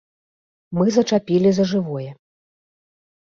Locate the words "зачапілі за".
0.95-1.65